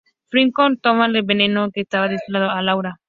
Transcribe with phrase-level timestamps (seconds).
[0.31, 2.97] Gioconda toma el veneno que estaba destinado a Laura.